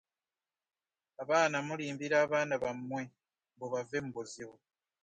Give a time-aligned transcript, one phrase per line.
[1.21, 3.01] Abazadde mulimbira abaana bammwe
[3.53, 4.57] mbu bave mu buzibu.